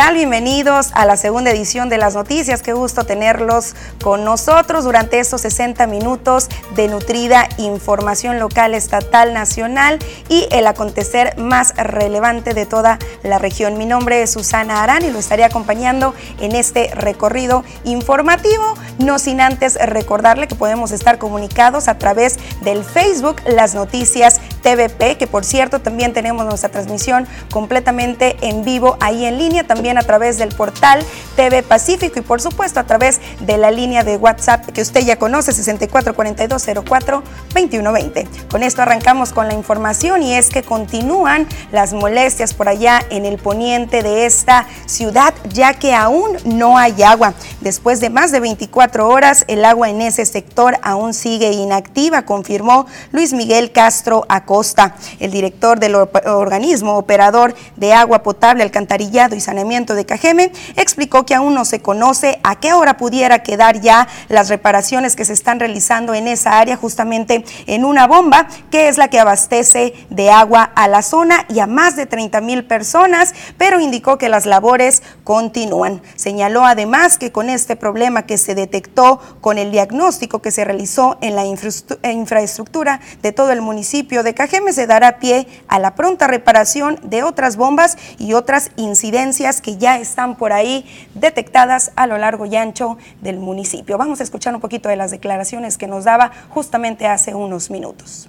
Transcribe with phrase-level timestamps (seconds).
[0.00, 0.14] tal?
[0.14, 2.62] Bienvenidos a la segunda edición de las noticias.
[2.62, 9.98] Qué gusto tenerlos con nosotros durante estos 60 minutos de nutrida información local, estatal, nacional
[10.30, 13.76] y el acontecer más relevante de toda la región.
[13.76, 18.72] Mi nombre es Susana Arán y lo estaré acompañando en este recorrido informativo.
[18.98, 25.18] No sin antes recordarle que podemos estar comunicados a través del Facebook Las Noticias TVP,
[25.18, 30.02] que por cierto también tenemos nuestra transmisión completamente en vivo ahí en línea, también a
[30.02, 31.04] través del portal
[31.36, 35.16] TV Pacífico y por supuesto a través de la línea de WhatsApp que usted ya
[35.16, 38.26] conoce, 6442042120.
[38.50, 43.24] Con esto arrancamos con la información y es que continúan las molestias por allá en
[43.24, 47.34] el poniente de esta ciudad, ya que aún no hay agua.
[47.60, 52.86] Después de más de 24 horas, el agua en ese sector aún sigue inactiva, confirmó
[53.12, 59.79] Luis Miguel Castro Acosta, el director del organismo operador de agua potable, alcantarillado y saneamiento
[59.86, 64.50] de Cajeme, explicó que aún no se conoce a qué hora pudiera quedar ya las
[64.50, 69.08] reparaciones que se están realizando en esa área, justamente en una bomba que es la
[69.08, 73.80] que abastece de agua a la zona y a más de 30 mil personas, pero
[73.80, 76.02] indicó que las labores continúan.
[76.14, 81.16] Señaló además que con este problema que se detectó con el diagnóstico que se realizó
[81.22, 86.26] en la infraestructura de todo el municipio de Cajeme, se dará pie a la pronta
[86.26, 92.18] reparación de otras bombas y otras incidencias que ya están por ahí detectadas a lo
[92.18, 93.98] largo y ancho del municipio.
[93.98, 98.28] Vamos a escuchar un poquito de las declaraciones que nos daba justamente hace unos minutos.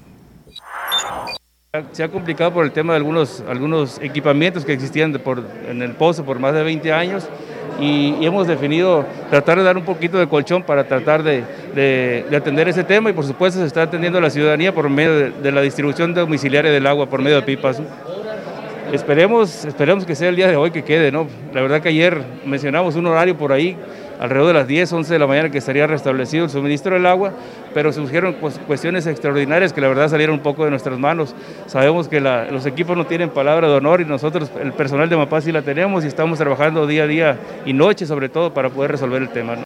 [1.94, 5.18] Se ha complicado por el tema de algunos, algunos equipamientos que existían
[5.70, 7.30] en el pozo por más de 20 años
[7.80, 12.68] y, hemos definido tratar de dar un poquito de colchón para tratar de, de, atender
[12.68, 15.62] ese tema y por supuesto se está atendiendo a la ciudadanía por medio de, la
[15.62, 17.82] distribución domiciliaria del agua por medio de pipas.
[18.92, 21.28] Esperemos, esperemos que sea el día de hoy que quede, ¿no?
[21.54, 23.78] La verdad que ayer mencionamos un horario por ahí,
[24.20, 27.32] alrededor de las 10, 11 de la mañana que estaría restablecido el suministro del agua,
[27.74, 28.34] pero surgieron
[28.68, 31.34] cuestiones extraordinarias que la verdad salieron un poco de nuestras manos.
[31.68, 35.40] Sabemos que los equipos no tienen palabra de honor y nosotros, el personal de MAPA
[35.40, 38.92] sí la tenemos y estamos trabajando día a día y noche sobre todo para poder
[38.92, 39.64] resolver el tema.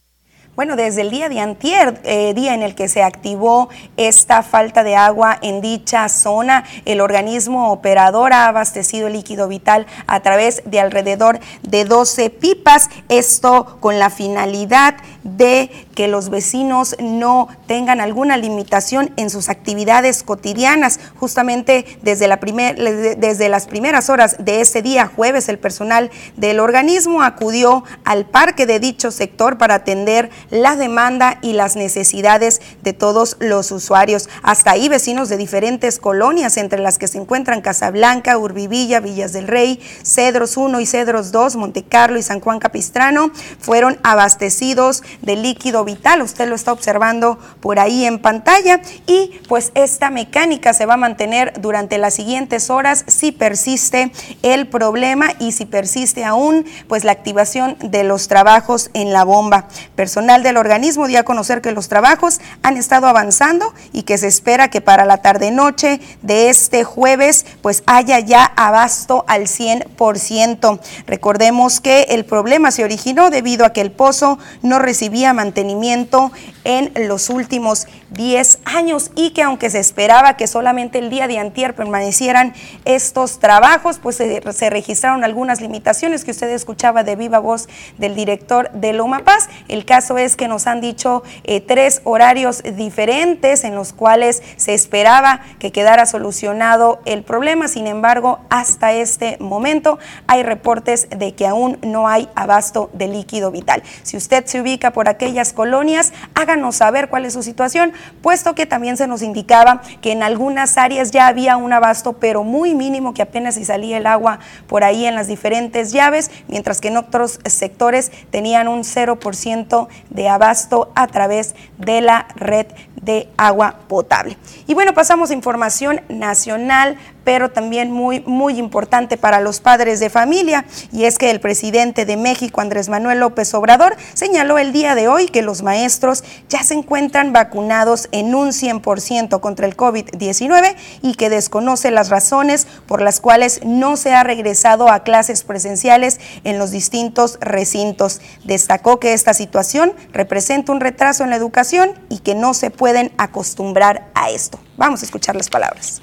[0.55, 3.67] Bueno, desde el día de antier, eh, día en el que se activó
[3.97, 10.21] esta falta de agua en dicha zona, el organismo operador ha abastecido líquido vital a
[10.21, 17.49] través de alrededor de 12 pipas, esto con la finalidad de que los vecinos no
[17.67, 20.99] tengan alguna limitación en sus actividades cotidianas.
[21.17, 22.77] Justamente desde, la primer,
[23.17, 28.65] desde las primeras horas de ese día, jueves, el personal del organismo acudió al parque
[28.65, 34.29] de dicho sector para atender la demanda y las necesidades de todos los usuarios.
[34.43, 39.47] Hasta ahí vecinos de diferentes colonias, entre las que se encuentran Casablanca, Urbivilla, Villas del
[39.47, 45.83] Rey, Cedros 1 y Cedros 2, Montecarlo y San Juan Capistrano, fueron abastecidos de líquido
[45.83, 46.21] vital.
[46.21, 50.97] Usted lo está observando por ahí en pantalla y pues esta mecánica se va a
[50.97, 57.11] mantener durante las siguientes horas si persiste el problema y si persiste aún pues la
[57.11, 59.67] activación de los trabajos en la bomba.
[59.95, 64.27] Personal del organismo dio a conocer que los trabajos han estado avanzando y que se
[64.27, 70.79] espera que para la tarde-noche de este jueves pues haya ya abasto al 100%.
[71.07, 76.31] Recordemos que el problema se originó debido a que el pozo no recibía mantenimiento
[76.65, 81.39] en los últimos 10 años y que aunque se esperaba que solamente el día de
[81.39, 82.53] antier permanecieran
[82.83, 88.71] estos trabajos, pues se, registraron algunas limitaciones que usted escuchaba de viva voz del director
[88.71, 89.47] de Loma Paz.
[89.67, 94.73] El caso es que nos han dicho eh, tres horarios diferentes en los cuales se
[94.73, 97.67] esperaba que quedara solucionado el problema.
[97.67, 103.51] Sin embargo, hasta este momento hay reportes de que aún no hay abasto de líquido
[103.51, 103.83] vital.
[104.03, 106.11] Si usted se ubica por aquellas colonias,
[106.55, 107.91] háganos saber cuál es su situación,
[108.21, 112.45] puesto que también se nos indicaba que en algunas áreas ya había un abasto, pero
[112.45, 116.79] muy mínimo, que apenas si salía el agua por ahí en las diferentes llaves, mientras
[116.79, 122.67] que en otros sectores tenían un 0% de abasto a través de la red
[123.05, 124.37] de agua potable.
[124.67, 130.09] Y bueno, pasamos a información nacional pero también muy, muy importante para los padres de
[130.09, 130.63] familia,
[130.93, 135.09] y es que el presidente de México, Andrés Manuel López Obrador, señaló el día de
[135.09, 141.15] hoy que los maestros ya se encuentran vacunados en un 100% contra el COVID-19 y
[141.15, 146.59] que desconoce las razones por las cuales no se ha regresado a clases presenciales en
[146.59, 148.21] los distintos recintos.
[148.43, 152.69] Destacó que esta situación representa un retraso en la educación y que no se
[153.17, 154.59] acostumbrar a esto.
[154.77, 156.01] Vamos a escuchar las palabras.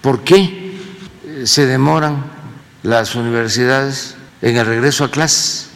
[0.00, 0.70] ¿Por qué
[1.44, 2.24] se demoran
[2.82, 5.70] las universidades en el regreso a clases.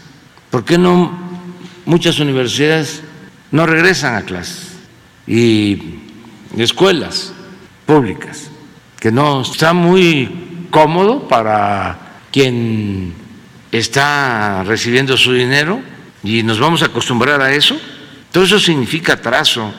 [0.51, 1.13] ¿Por qué no
[1.85, 3.03] muchas universidades
[3.51, 4.73] no regresan a clases?
[5.27, 6.01] Y
[6.57, 7.33] escuelas
[7.87, 8.51] públicas,
[8.99, 11.99] que no está muy cómodo para
[12.31, 13.15] quien
[13.73, 15.81] está recibiendo su dinero
[16.23, 17.77] y nos vamos a acostumbrar a eso.
[18.33, 19.73] Todo eso significa atraso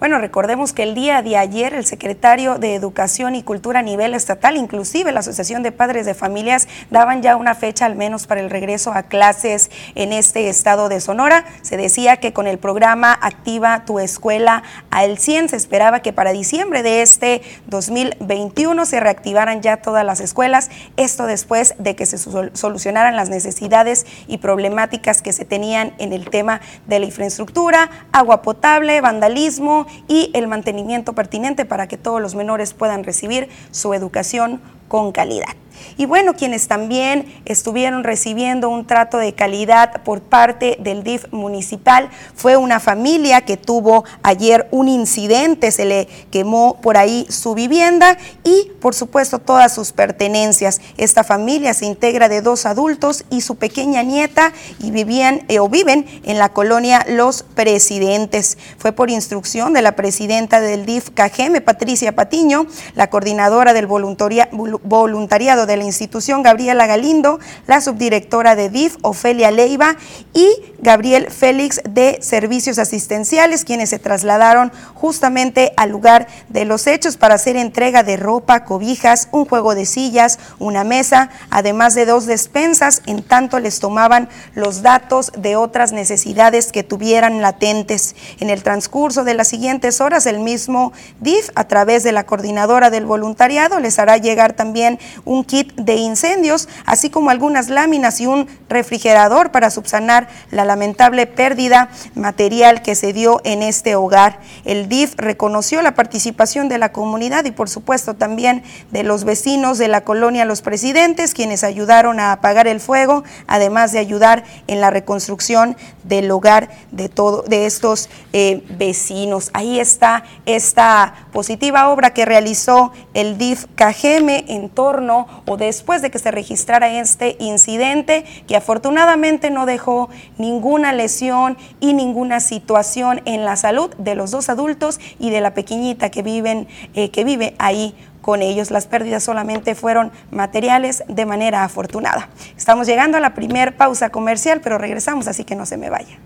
[0.00, 4.14] bueno, recordemos que el día de ayer el secretario de Educación y Cultura a nivel
[4.14, 8.40] estatal, inclusive la Asociación de Padres de Familias, daban ya una fecha al menos para
[8.40, 11.44] el regreso a clases en este estado de Sonora.
[11.62, 16.30] Se decía que con el programa Activa tu Escuela al 100 se esperaba que para
[16.30, 20.70] diciembre de este 2021 se reactivaran ya todas las escuelas.
[20.96, 26.30] Esto después de que se solucionaran las necesidades y problemáticas que se tenían en el
[26.30, 32.34] tema de la infraestructura, agua potable, vandalismo, y el mantenimiento pertinente para que todos los
[32.34, 35.54] menores puedan recibir su educación con calidad.
[35.96, 42.10] Y bueno, quienes también estuvieron recibiendo un trato de calidad por parte del DIF municipal
[42.34, 48.16] fue una familia que tuvo ayer un incidente, se le quemó por ahí su vivienda
[48.44, 50.80] y por supuesto todas sus pertenencias.
[50.96, 55.68] Esta familia se integra de dos adultos y su pequeña nieta y vivían eh, o
[55.68, 58.58] viven en la colonia Los Presidentes.
[58.78, 65.66] Fue por instrucción de la presidenta del DIF Cajeme, Patricia Patiño, la coordinadora del voluntariado
[65.68, 67.38] de la institución Gabriela Galindo,
[67.68, 69.94] la subdirectora de DIF Ofelia Leiva
[70.34, 70.48] y
[70.80, 77.34] Gabriel Félix de Servicios Asistenciales, quienes se trasladaron justamente al lugar de los hechos para
[77.34, 83.02] hacer entrega de ropa, cobijas, un juego de sillas, una mesa, además de dos despensas,
[83.06, 88.16] en tanto les tomaban los datos de otras necesidades que tuvieran latentes.
[88.40, 92.90] En el transcurso de las siguientes horas, el mismo DIF, a través de la coordinadora
[92.90, 98.26] del voluntariado, les hará llegar también un kit de incendios, así como algunas láminas y
[98.26, 104.40] un refrigerador para subsanar la lamentable pérdida material que se dio en este hogar.
[104.64, 109.78] El DIF reconoció la participación de la comunidad y por supuesto también de los vecinos
[109.78, 114.80] de la colonia Los Presidentes, quienes ayudaron a apagar el fuego, además de ayudar en
[114.80, 119.50] la reconstrucción del hogar de, todo, de estos eh, vecinos.
[119.52, 126.10] Ahí está esta positiva obra que realizó el DIF Cajeme en torno o después de
[126.10, 133.44] que se registrara este incidente que afortunadamente no dejó ninguna lesión y ninguna situación en
[133.44, 137.54] la salud de los dos adultos y de la pequeñita que, viven, eh, que vive
[137.58, 138.70] ahí con ellos.
[138.70, 142.28] Las pérdidas solamente fueron materiales de manera afortunada.
[142.56, 146.18] Estamos llegando a la primera pausa comercial, pero regresamos, así que no se me vaya.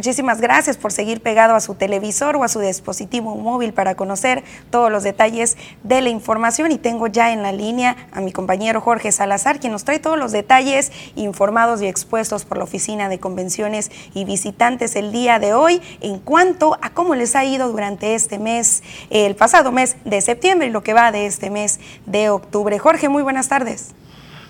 [0.00, 4.42] Muchísimas gracias por seguir pegado a su televisor o a su dispositivo móvil para conocer
[4.70, 8.80] todos los detalles de la información y tengo ya en la línea a mi compañero
[8.80, 13.20] Jorge Salazar, quien nos trae todos los detalles informados y expuestos por la Oficina de
[13.20, 18.14] Convenciones y Visitantes el día de hoy en cuanto a cómo les ha ido durante
[18.14, 22.30] este mes, el pasado mes de septiembre y lo que va de este mes de
[22.30, 22.78] octubre.
[22.78, 23.92] Jorge, muy buenas tardes.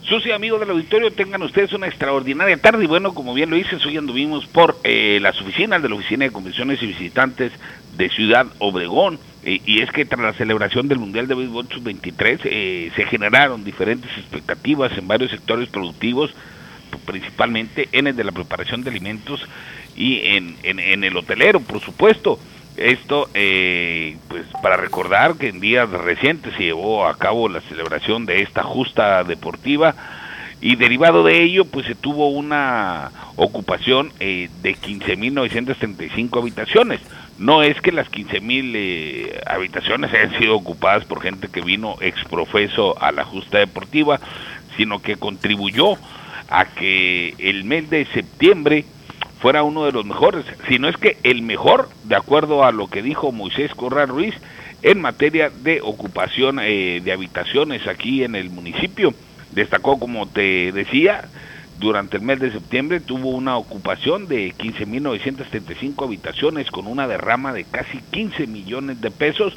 [0.02, 3.84] Susi, amigos del auditorio, tengan ustedes una extraordinaria tarde y bueno, como bien lo dices,
[3.84, 7.52] hoy anduvimos por eh, las oficinas de la Oficina de Convenciones y Visitantes
[7.96, 12.40] de Ciudad Obregón eh, y es que tras la celebración del Mundial de Béisbol Sub-23
[12.44, 16.32] eh, se generaron diferentes expectativas en varios sectores productivos,
[17.04, 19.46] principalmente en el de la preparación de alimentos
[19.96, 22.38] y en el hotelero, por supuesto.
[22.80, 28.24] Esto, eh, pues para recordar que en días recientes se llevó a cabo la celebración
[28.24, 29.94] de esta justa deportiva
[30.62, 37.00] y derivado de ello, pues se tuvo una ocupación eh, de 15.935 habitaciones.
[37.38, 42.98] No es que las 15.000 eh, habitaciones hayan sido ocupadas por gente que vino exprofeso
[43.02, 44.20] a la justa deportiva,
[44.78, 45.98] sino que contribuyó
[46.48, 48.86] a que el mes de septiembre
[49.40, 52.88] fuera uno de los mejores, si no es que el mejor, de acuerdo a lo
[52.88, 54.34] que dijo Moisés Corral Ruiz
[54.82, 59.14] en materia de ocupación eh, de habitaciones aquí en el municipio.
[59.52, 61.24] Destacó, como te decía,
[61.78, 67.64] durante el mes de septiembre tuvo una ocupación de 15.975 habitaciones con una derrama de
[67.64, 69.56] casi 15 millones de pesos,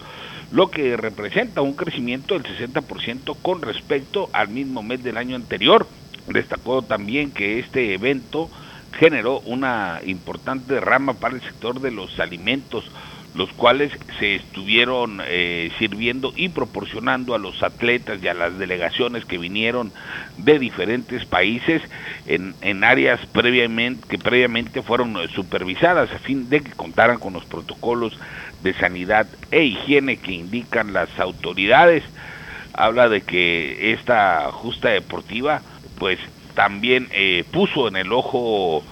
[0.51, 5.85] lo que representa un crecimiento del 60% con respecto al mismo mes del año anterior.
[6.27, 8.49] Destacó también que este evento
[8.99, 12.85] generó una importante rama para el sector de los alimentos,
[13.35, 19.25] los cuales se estuvieron eh, sirviendo y proporcionando a los atletas y a las delegaciones
[19.25, 19.91] que vinieron
[20.37, 21.81] de diferentes países
[22.27, 27.45] en, en áreas previamente, que previamente fueron supervisadas a fin de que contaran con los
[27.45, 28.19] protocolos
[28.61, 32.03] de sanidad e higiene que indican las autoridades.
[32.75, 35.61] Habla de que esta justa deportiva
[35.97, 36.19] pues
[36.53, 38.83] también eh, puso en el ojo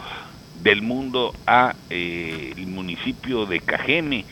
[0.63, 4.25] del mundo a eh, el municipio de Cajeme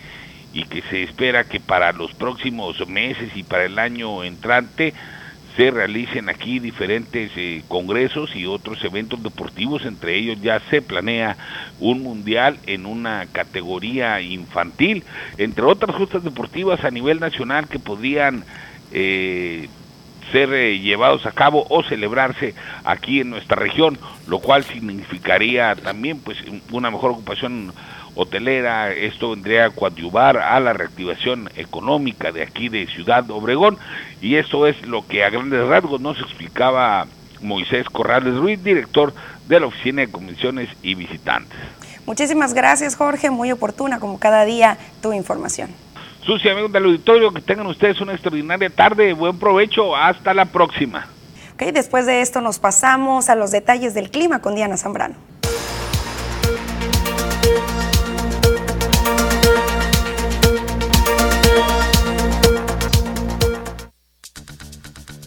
[0.54, 4.94] y que se espera que para los próximos meses y para el año entrante
[5.56, 11.38] se realicen aquí diferentes eh, congresos y otros eventos deportivos, entre ellos ya se planea
[11.80, 15.04] un mundial en una categoría infantil,
[15.38, 18.46] entre otras justas deportivas a nivel nacional que podrían
[18.92, 19.70] eh,
[20.32, 26.20] ser eh, llevados a cabo o celebrarse aquí en nuestra región, lo cual significaría también
[26.20, 26.38] pues
[26.72, 27.74] una mejor ocupación
[28.16, 33.78] hotelera, esto vendría a coadyuvar a la reactivación económica de aquí de Ciudad Obregón
[34.22, 37.08] y esto es lo que a grandes rasgos nos explicaba
[37.42, 39.14] Moisés Corrales Ruiz, director
[39.48, 41.58] de la Oficina de Convenciones y Visitantes.
[42.06, 45.70] Muchísimas gracias Jorge, muy oportuna como cada día tu información.
[46.26, 51.08] Sucia, amigos del auditorio, que tengan ustedes una extraordinaria tarde, buen provecho, hasta la próxima.
[51.54, 55.16] Ok, después de esto nos pasamos a los detalles del clima con Diana Zambrano.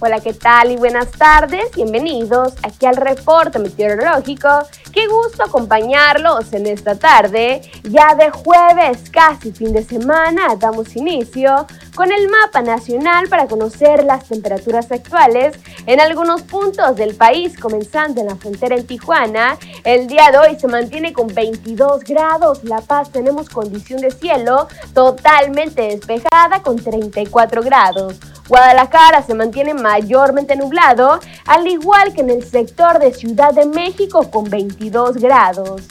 [0.04, 1.70] Hola, ¿qué tal y buenas tardes?
[1.76, 4.48] Bienvenidos aquí al reporte meteorológico.
[4.92, 7.62] Qué gusto acompañarlos en esta tarde.
[7.84, 14.02] Ya de jueves, casi fin de semana, damos inicio con el mapa nacional para conocer
[14.02, 15.56] las temperaturas actuales
[15.86, 19.56] en algunos puntos del país, comenzando en la frontera en Tijuana.
[19.84, 22.64] El día de hoy se mantiene con 22 grados.
[22.64, 28.18] La Paz tenemos condición de cielo totalmente despejada con 34 grados.
[28.48, 34.30] Guadalajara se mantiene mayormente nublado, al igual que en el sector de Ciudad de México
[34.30, 35.82] con 22 grados.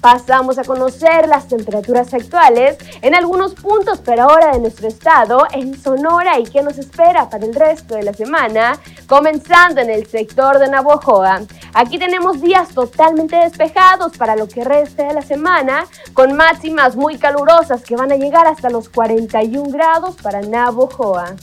[0.00, 5.80] Pasamos a conocer las temperaturas actuales en algunos puntos pero ahora de nuestro estado, en
[5.80, 10.58] Sonora y qué nos espera para el resto de la semana, comenzando en el sector
[10.58, 11.42] de Navojoa.
[11.74, 17.16] Aquí tenemos días totalmente despejados para lo que resta de la semana, con máximas muy
[17.16, 21.36] calurosas que van a llegar hasta los 41 grados para Navojoa.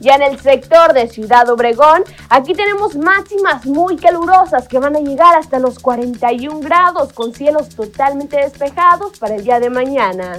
[0.00, 5.00] Ya en el sector de Ciudad Obregón, aquí tenemos máximas muy calurosas que van a
[5.00, 10.38] llegar hasta los 41 grados con cielos totalmente despejados para el día de mañana.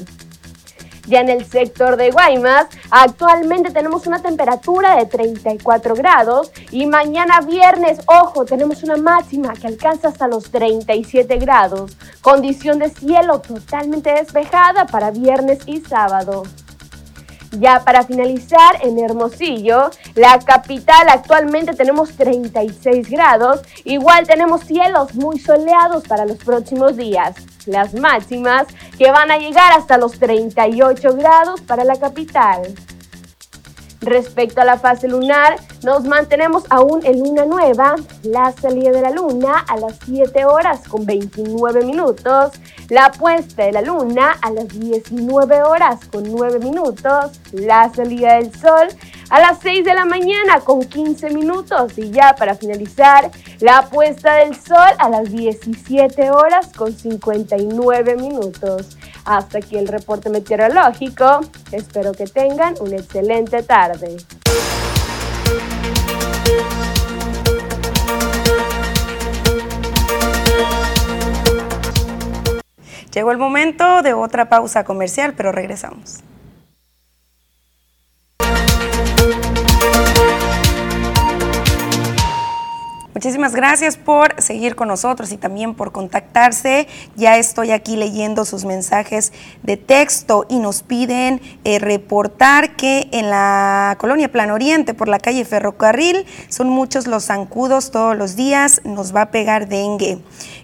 [1.10, 7.42] Ya en el sector de Guaymas, actualmente tenemos una temperatura de 34 grados y mañana
[7.42, 11.98] viernes, ojo, tenemos una máxima que alcanza hasta los 37 grados.
[12.22, 16.44] Condición de cielo totalmente despejada para viernes y sábado.
[17.52, 23.62] Ya para finalizar, en Hermosillo, la capital, actualmente tenemos 36 grados.
[23.86, 27.36] Igual tenemos cielos muy soleados para los próximos días.
[27.66, 32.62] Las máximas que van a llegar hasta los 38 grados para la capital.
[34.02, 39.10] Respecto a la fase lunar, nos mantenemos aún en luna nueva, la salida de la
[39.10, 42.54] luna a las 7 horas con 29 minutos,
[42.88, 48.54] la puesta de la luna a las 19 horas con 9 minutos, la salida del
[48.54, 48.88] sol
[49.30, 54.36] a las 6 de la mañana con 15 minutos y ya para finalizar, la puesta
[54.36, 58.98] del sol a las 17 horas con 59 minutos.
[59.26, 61.42] Hasta aquí el reporte meteorológico.
[61.72, 64.18] Espero que tengan una excelente tarde.
[73.14, 76.24] Llegó el momento de otra pausa comercial, pero regresamos.
[83.20, 86.88] Muchísimas gracias por seguir con nosotros y también por contactarse.
[87.18, 93.30] Ya estoy aquí leyendo sus mensajes de texto y nos piden eh, reportar que en
[93.30, 98.80] la colonia Plan Oriente, por la calle Ferrocarril, son muchos los zancudos todos los días,
[98.86, 100.20] nos va a pegar dengue.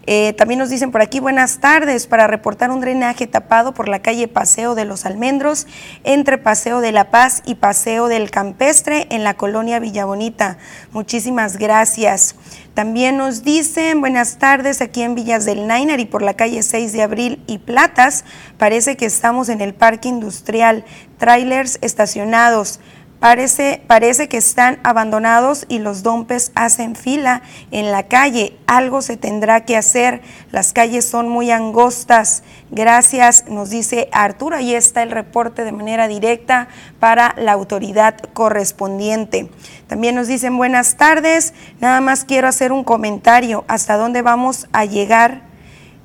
[0.08, 4.00] Eh, también nos dicen por aquí, buenas tardes, para reportar un drenaje tapado por la
[4.00, 5.66] calle Paseo de los Almendros,
[6.04, 10.58] entre Paseo de la Paz y Paseo del Campestre, en la colonia Villabonita.
[10.92, 12.36] Muchísimas gracias.
[12.76, 16.92] También nos dicen, buenas tardes, aquí en Villas del Nainar y por la calle 6
[16.94, 18.26] de Abril y Platas,
[18.58, 20.86] parece que estamos en el parque industrial,
[21.18, 22.80] trailers estacionados
[23.26, 27.42] Parece, parece que están abandonados y los dompes hacen fila
[27.72, 28.56] en la calle.
[28.68, 30.22] Algo se tendrá que hacer.
[30.52, 32.44] Las calles son muy angostas.
[32.70, 34.58] Gracias, nos dice Arturo.
[34.58, 36.68] Ahí está el reporte de manera directa
[37.00, 39.50] para la autoridad correspondiente.
[39.88, 41.56] También nos dicen buenas tardes.
[41.80, 43.66] Nada más quiero hacer un comentario.
[43.68, 45.42] ¿Hasta dónde vamos a llegar?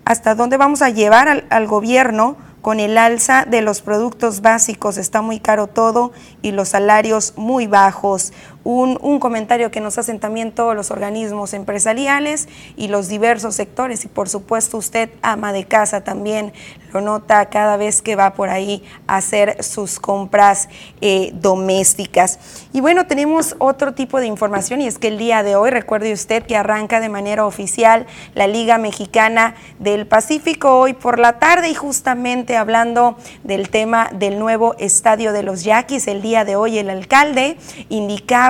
[0.07, 2.39] ¿Hasta dónde vamos a llevar al, al gobierno?
[2.61, 6.13] Con el alza de los productos básicos, está muy caro todo
[6.43, 8.33] y los salarios muy bajos
[8.65, 14.09] un, comentario que nos hacen también todos los organismos empresariales y los diversos sectores y
[14.09, 16.53] por supuesto usted, ama de casa, también
[16.93, 20.69] lo nota cada vez que va por ahí a hacer sus compras
[21.01, 22.39] eh, domésticas.
[22.73, 26.13] Y bueno, tenemos otro tipo de información y es que el día de hoy, recuerde
[26.13, 31.69] usted que arranca de manera oficial la Liga Mexicana del Pacífico hoy por la tarde
[31.71, 36.79] y justamente hablando del tema del nuevo estadio de los Yaquis, el día de hoy
[36.79, 37.57] el alcalde
[37.89, 38.50] indicaba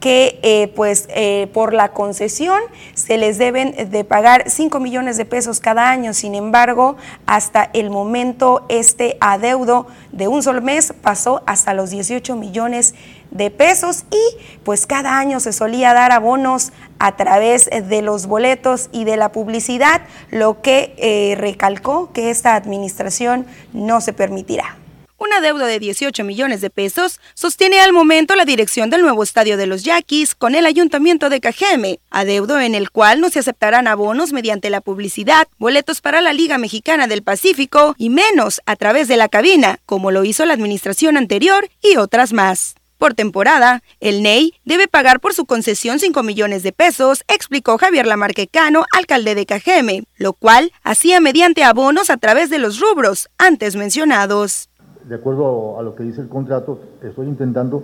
[0.00, 2.60] que eh, pues eh, por la concesión
[2.94, 6.14] se les deben de pagar 5 millones de pesos cada año.
[6.14, 12.34] Sin embargo, hasta el momento este adeudo de un solo mes pasó hasta los 18
[12.36, 12.94] millones
[13.30, 18.88] de pesos y pues cada año se solía dar abonos a través de los boletos
[18.92, 24.79] y de la publicidad, lo que eh, recalcó que esta administración no se permitirá.
[25.22, 29.58] Una deuda de 18 millones de pesos sostiene al momento la dirección del nuevo estadio
[29.58, 33.86] de los Yaquis con el ayuntamiento de Cajeme, adeudo en el cual no se aceptarán
[33.86, 39.08] abonos mediante la publicidad, boletos para la Liga Mexicana del Pacífico y menos a través
[39.08, 42.76] de la cabina, como lo hizo la administración anterior y otras más.
[42.96, 48.06] Por temporada, el NEI debe pagar por su concesión 5 millones de pesos, explicó Javier
[48.06, 53.76] Lamarquecano, alcalde de Cajeme, lo cual hacía mediante abonos a través de los rubros antes
[53.76, 54.69] mencionados
[55.10, 57.82] de acuerdo a lo que dice el contrato, estoy intentando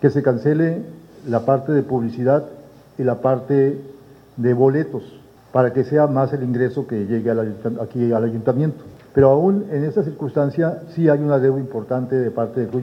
[0.00, 0.82] que se cancele
[1.28, 2.46] la parte de publicidad
[2.98, 3.80] y la parte
[4.36, 5.04] de boletos
[5.52, 7.30] para que sea más el ingreso que llegue
[7.80, 8.82] aquí al ayuntamiento.
[9.14, 12.82] Pero aún en esta circunstancia sí hay una deuda importante de parte de Cruz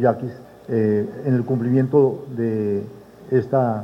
[0.70, 2.84] eh, en el cumplimiento de
[3.30, 3.84] esta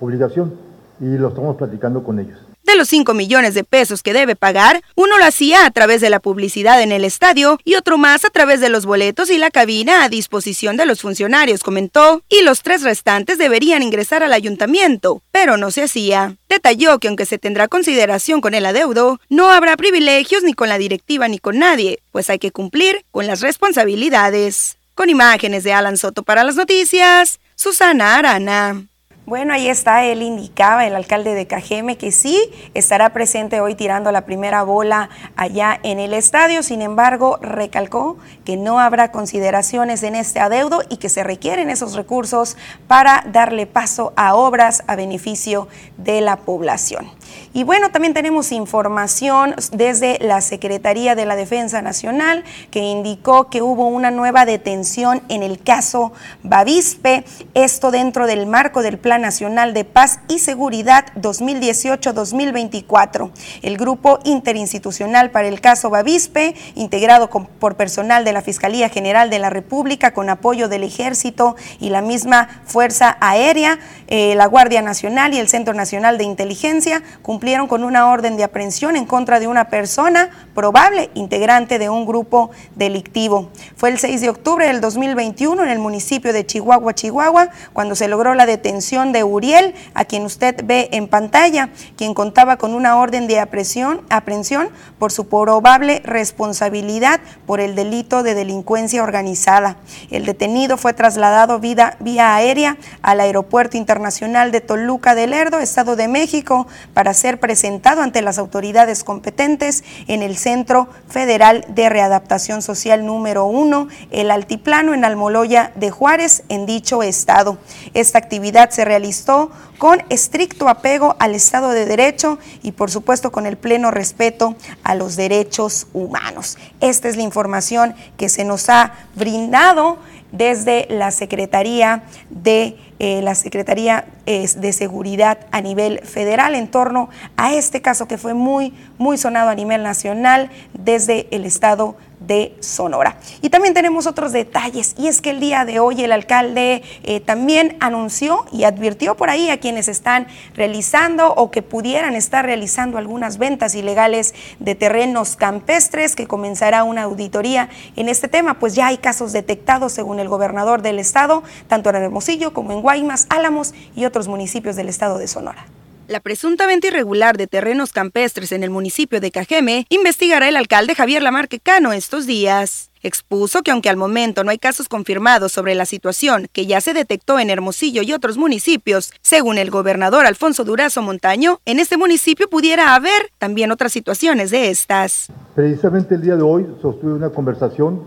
[0.00, 0.52] obligación
[0.98, 2.43] y lo estamos platicando con ellos.
[2.64, 6.08] De los 5 millones de pesos que debe pagar, uno lo hacía a través de
[6.08, 9.50] la publicidad en el estadio y otro más a través de los boletos y la
[9.50, 15.22] cabina a disposición de los funcionarios, comentó, y los tres restantes deberían ingresar al ayuntamiento,
[15.30, 16.36] pero no se hacía.
[16.48, 20.78] Detalló que aunque se tendrá consideración con el adeudo, no habrá privilegios ni con la
[20.78, 24.78] directiva ni con nadie, pues hay que cumplir con las responsabilidades.
[24.94, 28.86] Con imágenes de Alan Soto para las noticias, Susana Arana.
[29.26, 32.38] Bueno, ahí está, él indicaba, el alcalde de Cajeme, que sí
[32.74, 36.62] estará presente hoy tirando la primera bola allá en el estadio.
[36.62, 41.94] Sin embargo, recalcó que no habrá consideraciones en este adeudo y que se requieren esos
[41.94, 47.10] recursos para darle paso a obras a beneficio de la población.
[47.52, 53.62] Y bueno, también tenemos información desde la Secretaría de la Defensa Nacional que indicó que
[53.62, 59.72] hubo una nueva detención en el caso Bavispe, esto dentro del marco del Plan Nacional
[59.74, 63.30] de Paz y Seguridad 2018-2024.
[63.62, 69.38] El grupo interinstitucional para el caso Bavispe, integrado por personal de la Fiscalía General de
[69.38, 75.34] la República con apoyo del Ejército y la misma Fuerza Aérea, eh, la Guardia Nacional
[75.34, 79.48] y el Centro Nacional de Inteligencia, cumplieron con una orden de aprehensión en contra de
[79.48, 83.48] una persona probable integrante de un grupo delictivo.
[83.76, 88.08] Fue el 6 de octubre del 2021 en el municipio de Chihuahua, Chihuahua, cuando se
[88.08, 92.98] logró la detención de Uriel, a quien usted ve en pantalla, quien contaba con una
[92.98, 99.78] orden de aprehensión, aprehensión por su probable responsabilidad por el delito de delincuencia organizada.
[100.10, 105.96] El detenido fue trasladado vía, vía aérea al Aeropuerto Internacional de Toluca del Lerdo, Estado
[105.96, 112.62] de México, para ser presentado ante las autoridades competentes en el Centro Federal de Readaptación
[112.62, 117.58] Social número 1, el Altiplano en Almoloya de Juárez, en dicho estado.
[117.94, 123.46] Esta actividad se realizó con estricto apego al Estado de Derecho y por supuesto con
[123.46, 126.58] el pleno respeto a los derechos humanos.
[126.80, 129.98] Esta es la información que se nos ha brindado
[130.34, 137.52] desde la Secretaría de eh, la Secretaría de Seguridad a nivel federal en torno a
[137.52, 143.18] este caso que fue muy, muy sonado a nivel nacional desde el estado de Sonora.
[143.42, 147.20] Y también tenemos otros detalles, y es que el día de hoy el alcalde eh,
[147.20, 152.98] también anunció y advirtió por ahí a quienes están realizando o que pudieran estar realizando
[152.98, 158.88] algunas ventas ilegales de terrenos campestres, que comenzará una auditoría en este tema, pues ya
[158.88, 163.74] hay casos detectados según el gobernador del estado, tanto en Hermosillo como en Guaymas, Álamos
[163.94, 165.66] y otros municipios del estado de Sonora.
[166.06, 170.94] La presunta venta irregular de terrenos campestres en el municipio de Cajeme investigará el alcalde
[170.94, 172.90] Javier Lamarque Cano estos días.
[173.02, 176.92] Expuso que aunque al momento no hay casos confirmados sobre la situación que ya se
[176.92, 182.50] detectó en Hermosillo y otros municipios, según el gobernador Alfonso Durazo Montaño, en este municipio
[182.50, 185.28] pudiera haber también otras situaciones de estas.
[185.54, 188.02] Precisamente el día de hoy sostuve una conversación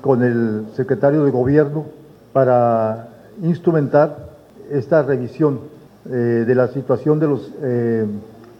[0.00, 1.86] con el secretario de gobierno
[2.32, 3.08] para
[3.42, 4.30] instrumentar
[4.70, 8.06] esta revisión eh, de la situación de los eh,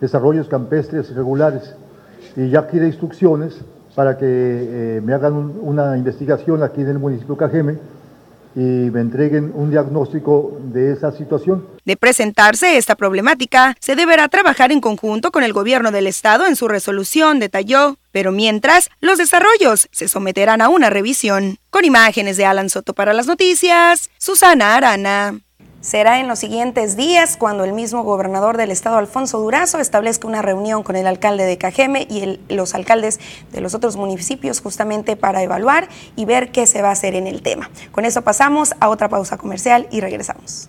[0.00, 1.74] desarrollos campestres irregulares
[2.36, 3.60] y ya quiere instrucciones
[3.94, 7.78] para que eh, me hagan una investigación aquí en el municipio Cajeme
[8.54, 11.66] y me entreguen un diagnóstico de esa situación.
[11.84, 16.56] De presentarse esta problemática, se deberá trabajar en conjunto con el gobierno del estado en
[16.56, 17.96] su resolución, detalló.
[18.12, 21.58] Pero mientras, los desarrollos se someterán a una revisión.
[21.70, 25.38] Con imágenes de Alan Soto para las noticias, Susana Arana.
[25.80, 30.42] Será en los siguientes días cuando el mismo gobernador del estado, Alfonso Durazo, establezca una
[30.42, 33.18] reunión con el alcalde de Cajeme y los alcaldes
[33.50, 37.26] de los otros municipios justamente para evaluar y ver qué se va a hacer en
[37.26, 37.70] el tema.
[37.92, 40.68] Con eso pasamos a otra pausa comercial y regresamos.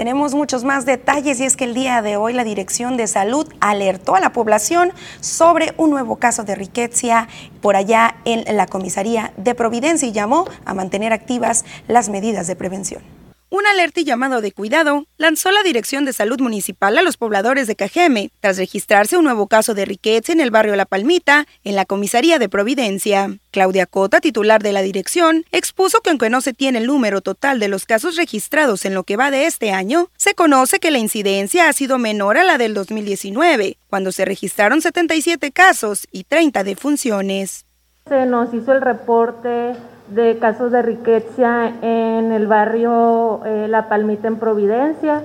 [0.00, 3.46] Tenemos muchos más detalles y es que el día de hoy la Dirección de Salud
[3.60, 7.28] alertó a la población sobre un nuevo caso de riqueza
[7.60, 12.56] por allá en la comisaría de Providencia y llamó a mantener activas las medidas de
[12.56, 13.19] prevención.
[13.52, 17.66] Un alerta y llamado de cuidado lanzó la Dirección de Salud Municipal a los pobladores
[17.66, 21.74] de Cajeme, tras registrarse un nuevo caso de riqueza en el barrio La Palmita, en
[21.74, 23.38] la comisaría de Providencia.
[23.50, 27.58] Claudia Cota, titular de la dirección, expuso que aunque no se tiene el número total
[27.58, 30.98] de los casos registrados en lo que va de este año, se conoce que la
[30.98, 36.62] incidencia ha sido menor a la del 2019, cuando se registraron 77 casos y 30
[36.62, 37.66] defunciones.
[38.06, 39.74] Se nos hizo el reporte
[40.10, 45.22] de casos de riqueza en el barrio eh, La Palmita en Providencia.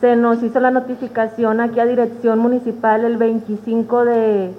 [0.00, 4.52] Se nos hizo la notificación aquí a Dirección Municipal el 25 de,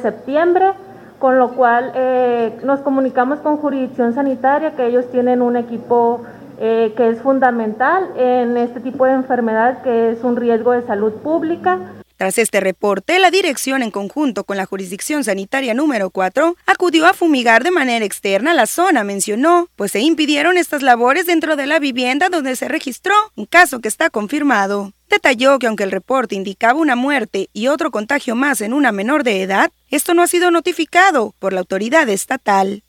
[0.00, 0.72] septiembre,
[1.18, 6.22] con lo cual eh, nos comunicamos con Jurisdicción Sanitaria, que ellos tienen un equipo
[6.58, 11.12] eh, que es fundamental en este tipo de enfermedad, que es un riesgo de salud
[11.14, 11.78] pública.
[12.20, 17.14] Tras este reporte, la dirección, en conjunto con la jurisdicción sanitaria número 4, acudió a
[17.14, 21.78] fumigar de manera externa la zona, mencionó, pues se impidieron estas labores dentro de la
[21.78, 24.92] vivienda donde se registró un caso que está confirmado.
[25.08, 29.24] Detalló que aunque el reporte indicaba una muerte y otro contagio más en una menor
[29.24, 32.82] de edad, esto no ha sido notificado por la autoridad estatal.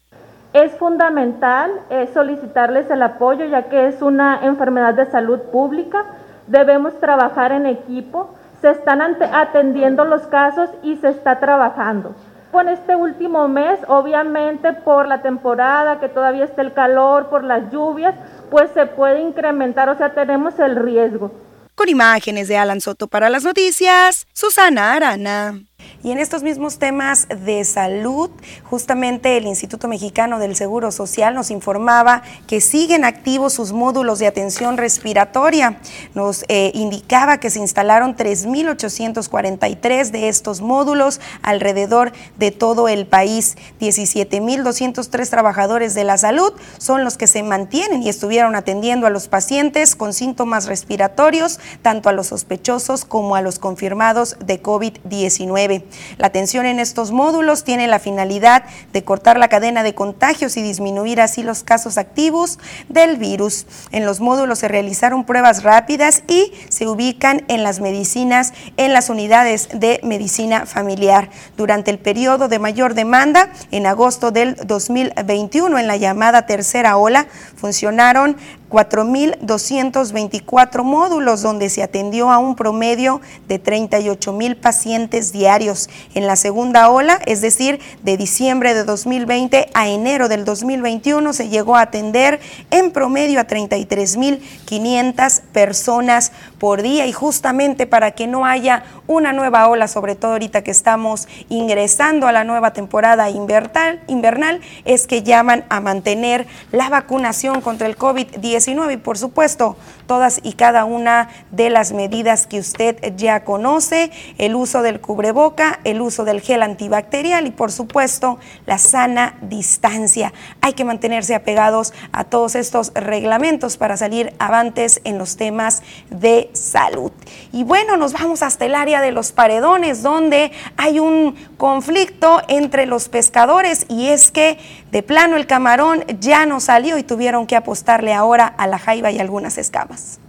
[0.51, 6.03] Es fundamental eh, solicitarles el apoyo ya que es una enfermedad de salud pública.
[6.47, 12.15] Debemos trabajar en equipo se están atendiendo los casos y se está trabajando.
[12.51, 17.71] Con este último mes, obviamente por la temporada, que todavía está el calor, por las
[17.71, 18.13] lluvias,
[18.49, 21.31] pues se puede incrementar, o sea, tenemos el riesgo.
[21.75, 25.61] Con imágenes de Alan Soto para las noticias, Susana Arana.
[26.03, 28.31] Y en estos mismos temas de salud,
[28.63, 34.25] justamente el Instituto Mexicano del Seguro Social nos informaba que siguen activos sus módulos de
[34.25, 35.77] atención respiratoria.
[36.15, 43.55] Nos eh, indicaba que se instalaron 3.843 de estos módulos alrededor de todo el país.
[43.79, 49.27] 17.203 trabajadores de la salud son los que se mantienen y estuvieron atendiendo a los
[49.27, 55.90] pacientes con síntomas respiratorios, tanto a los sospechosos como a los confirmados de COVID-19.
[56.17, 60.61] La atención en estos módulos tiene la finalidad de cortar la cadena de contagios y
[60.61, 63.65] disminuir así los casos activos del virus.
[63.91, 69.09] En los módulos se realizaron pruebas rápidas y se ubican en las medicinas, en las
[69.09, 71.29] unidades de medicina familiar.
[71.57, 77.27] Durante el periodo de mayor demanda, en agosto del 2021, en la llamada tercera ola,
[77.55, 78.37] funcionaron
[78.69, 85.80] 4.224 módulos donde se atendió a un promedio de 38.000 pacientes diarios
[86.13, 91.49] En la segunda ola, es decir, de diciembre de 2020 a enero del 2021, se
[91.49, 92.39] llegó a atender
[92.69, 97.05] en promedio a 33.500 personas por día.
[97.05, 102.27] Y justamente para que no haya una nueva ola, sobre todo ahorita que estamos ingresando
[102.27, 108.93] a la nueva temporada invernal, es que llaman a mantener la vacunación contra el COVID-19
[108.93, 109.75] y por supuesto
[110.07, 115.70] todas y cada una de las medidas que usted ya conoce, el uso del cubreboca,
[115.83, 120.33] el uso del gel antibacterial y por supuesto la sana distancia.
[120.61, 126.49] Hay que mantenerse apegados a todos estos reglamentos para salir avantes en los temas de
[126.53, 127.11] salud.
[127.51, 132.85] Y bueno, nos vamos hasta el área de los paredones donde hay un conflicto entre
[132.85, 134.57] los pescadores y es que
[134.91, 139.11] de plano el camarón ya no salió y tuvieron que apostarle ahora a la jaiba
[139.11, 140.20] y algunas escamas.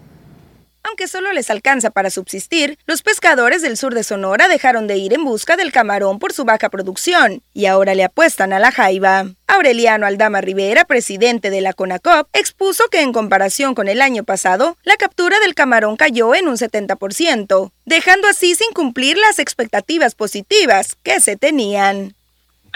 [0.84, 5.14] Aunque solo les alcanza para subsistir, los pescadores del sur de Sonora dejaron de ir
[5.14, 9.26] en busca del camarón por su baja producción y ahora le apuestan a la jaiba.
[9.46, 14.76] Aureliano Aldama Rivera, presidente de la CONACOP, expuso que en comparación con el año pasado,
[14.82, 20.96] la captura del camarón cayó en un 70%, dejando así sin cumplir las expectativas positivas
[21.02, 22.14] que se tenían.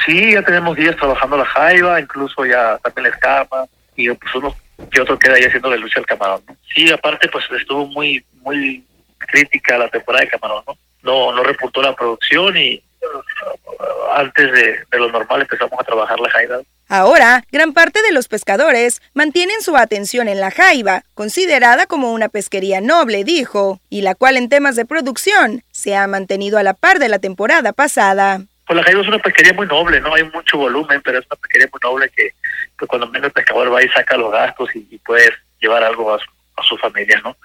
[0.04, 3.66] Sí, ya tenemos días trabajando la jaiba, incluso ya también la escama,
[3.96, 4.54] y pues unos
[4.90, 6.42] que otro queda ahí haciendo la lucha al camarón.
[6.74, 8.84] Sí, aparte pues estuvo muy muy
[9.18, 10.76] crítica la temporada de camarón, ¿no?
[11.02, 16.30] No, no reportó la producción y uh, antes de, lo normal empezamos a trabajar la
[16.30, 16.60] jaiba.
[16.88, 22.28] Ahora, gran parte de los pescadores mantienen su atención en la jaiba, considerada como una
[22.28, 26.74] pesquería noble, dijo, y la cual en temas de producción se ha mantenido a la
[26.74, 28.42] par de la temporada pasada.
[28.66, 30.14] Pues la jaiba es una pesquería muy noble, ¿no?
[30.14, 32.34] Hay mucho volumen, pero es una pesquería muy noble que
[32.76, 36.18] pues cuando menos el pescador va y saca los gastos y, puede llevar algo a
[36.62, 37.36] su, familia, ¿no?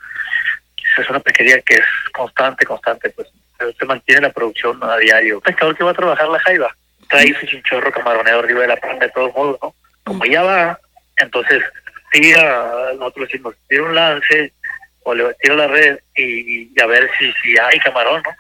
[0.98, 3.28] Es una pesquería que es constante, constante, pues
[3.78, 5.40] se mantiene la producción a diario.
[5.42, 6.76] Pescador que va a trabajar la jaiba
[7.12, 9.76] trae su chinchorro camaronero arriba de la planta de todos modos, ¿no?
[10.06, 10.80] Como ya va,
[11.18, 11.62] entonces
[12.12, 14.54] tira, nosotros decimos, tira un lance
[15.04, 18.32] o le tira la red y, a ver si, si hay camarón, ¿no?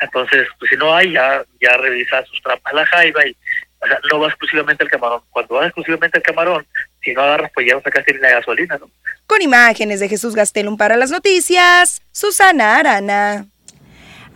[0.00, 3.36] Entonces, pues si no hay, ya, ya revisa sus trampas la jaiba y
[3.80, 5.22] o sea, no va exclusivamente al camarón.
[5.30, 6.66] Cuando va exclusivamente al camarón,
[7.02, 8.90] si no agarras, pues ya no sacas ni la gasolina, ¿no?
[9.26, 13.46] Con imágenes de Jesús Gastelum para las noticias, Susana Arana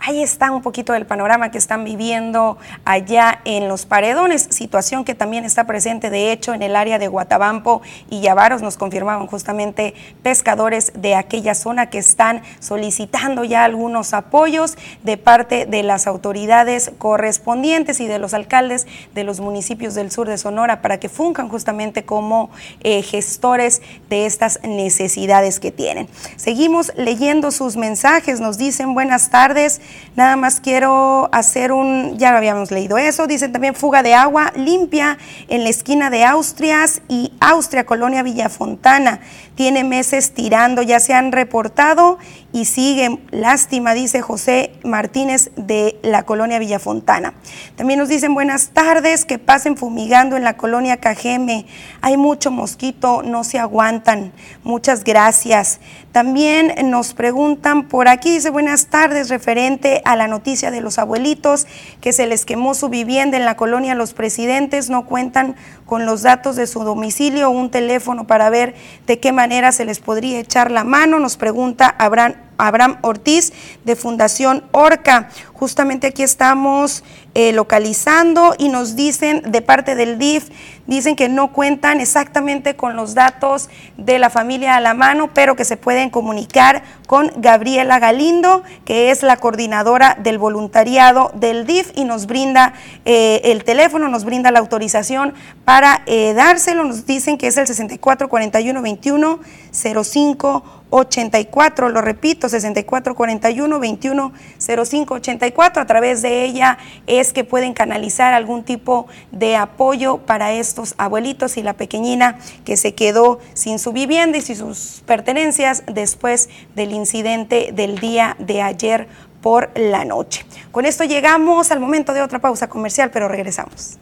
[0.01, 5.13] ahí está un poquito del panorama que están viviendo allá en los paredones, situación que
[5.13, 9.93] también está presente de hecho en el área de Guatabampo y Yavaros, nos confirmaban justamente
[10.23, 16.91] pescadores de aquella zona que están solicitando ya algunos apoyos de parte de las autoridades
[16.97, 21.47] correspondientes y de los alcaldes de los municipios del sur de Sonora para que funjan
[21.47, 22.49] justamente como
[22.81, 26.09] eh, gestores de estas necesidades que tienen.
[26.37, 29.79] Seguimos leyendo sus mensajes, nos dicen buenas tardes.
[30.15, 34.51] Nada más quiero hacer un, ya lo habíamos leído eso, dicen también fuga de agua
[34.55, 39.21] limpia en la esquina de Austrias y Austria, Colonia Villafontana.
[39.55, 42.17] Tiene meses tirando, ya se han reportado
[42.53, 43.19] y sigue.
[43.31, 47.33] Lástima, dice José Martínez de la Colonia Villafontana.
[47.75, 51.65] También nos dicen buenas tardes, que pasen fumigando en la Colonia Cajeme.
[52.01, 54.33] Hay mucho mosquito, no se aguantan.
[54.63, 55.79] Muchas gracias.
[56.11, 61.67] También nos preguntan por aquí, dice buenas tardes, referente a la noticia de los abuelitos
[62.01, 65.55] que se les quemó su vivienda en la colonia Los Presidentes, no cuentan
[65.91, 68.75] con los datos de su domicilio un teléfono para ver
[69.07, 73.51] de qué manera se les podría echar la mano, nos pregunta Abraham Abraham Ortiz
[73.83, 75.29] de Fundación Orca.
[75.53, 80.49] Justamente aquí estamos eh, localizando y nos dicen de parte del DIF,
[80.91, 85.55] dicen que no cuentan exactamente con los datos de la familia a la mano, pero
[85.55, 91.91] que se pueden comunicar con Gabriela Galindo, que es la coordinadora del voluntariado del DIF
[91.95, 92.73] y nos brinda
[93.05, 96.83] eh, el teléfono, nos brinda la autorización para eh, dárselo.
[96.83, 99.39] Nos dicen que es el 644121
[99.71, 105.81] 05 84, lo repito, 6441 210584.
[105.81, 106.77] A través de ella
[107.07, 112.77] es que pueden canalizar algún tipo de apoyo para estos abuelitos y la pequeñina que
[112.77, 118.61] se quedó sin su vivienda y sin sus pertenencias después del incidente del día de
[118.61, 119.07] ayer
[119.41, 120.45] por la noche.
[120.71, 123.97] Con esto llegamos al momento de otra pausa comercial, pero regresamos.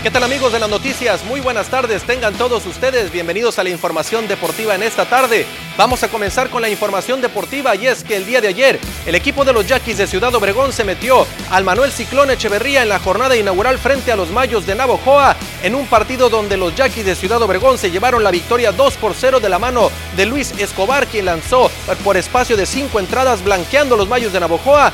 [0.00, 1.24] ¿Qué tal amigos de las noticias?
[1.24, 5.44] Muy buenas tardes, tengan todos ustedes bienvenidos a la información deportiva en esta tarde.
[5.76, 9.16] Vamos a comenzar con la información deportiva y es que el día de ayer el
[9.16, 13.00] equipo de los Yaquis de Ciudad Obregón se metió al Manuel Ciclón Echeverría en la
[13.00, 17.16] jornada inaugural frente a los Mayos de Navojoa en un partido donde los Yaquis de
[17.16, 21.08] Ciudad Obregón se llevaron la victoria 2 por 0 de la mano de Luis Escobar
[21.08, 21.72] quien lanzó
[22.04, 24.92] por espacio de 5 entradas blanqueando los Mayos de Navojoa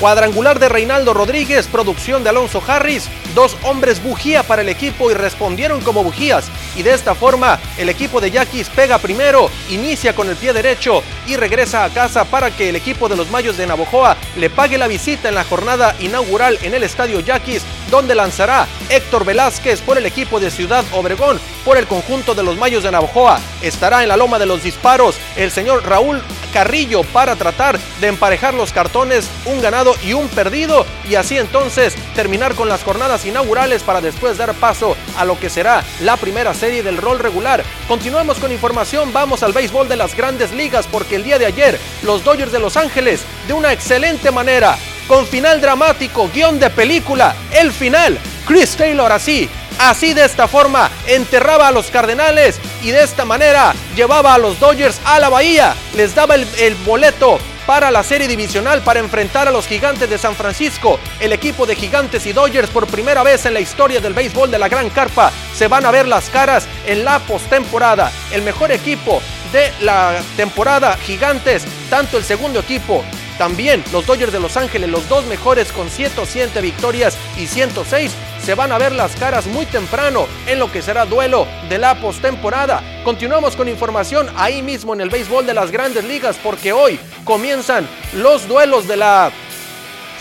[0.00, 5.14] Cuadrangular de Reinaldo Rodríguez, producción de Alonso Harris, dos hombres bujía para el equipo y
[5.14, 6.48] respondieron como bujías.
[6.76, 11.02] Y de esta forma, el equipo de Yaquis pega primero, inicia con el pie derecho
[11.26, 14.78] y regresa a casa para que el equipo de los Mayos de Navojoa le pague
[14.78, 19.98] la visita en la jornada inaugural en el estadio Yaquis, donde lanzará Héctor Velázquez por
[19.98, 23.40] el equipo de Ciudad Obregón, por el conjunto de los Mayos de Navojoa.
[23.62, 28.54] Estará en la loma de los disparos el señor Raúl Carrillo para tratar de emparejar
[28.54, 33.82] los cartones, un ganado y un perdido, y así entonces terminar con las jornadas inaugurales
[33.82, 37.62] para después dar paso a lo que será la primera serie del rol regular.
[37.86, 41.78] Continuamos con información, vamos al béisbol de las grandes ligas porque el día de ayer
[42.02, 47.34] los Dodgers de Los Ángeles, de una excelente manera, con final dramático, guion de película,
[47.52, 49.48] el final, Chris Taylor así
[49.78, 54.58] Así de esta forma enterraba a los Cardenales y de esta manera llevaba a los
[54.58, 55.74] Dodgers a la bahía.
[55.94, 57.38] Les daba el, boleto
[57.68, 60.98] para la serie divisional para enfrentar a los gigantes de San Francisco.
[61.20, 64.58] El equipo de gigantes y Dodgers por primera vez en la historia del béisbol de
[64.58, 68.10] la Gran Carpa se van a ver las caras en la postemporada.
[68.32, 69.20] El mejor equipo
[69.52, 73.04] de la temporada gigantes, tanto el segundo equipo
[73.38, 78.12] también los Dodgers de Los Ángeles, los dos mejores con 107 victorias y 106,
[78.44, 82.00] se van a ver las caras muy temprano en lo que será duelo de la
[82.00, 82.82] postemporada.
[83.04, 87.88] Continuamos con información ahí mismo en el béisbol de las grandes ligas porque hoy comienzan
[88.14, 89.30] los duelos de la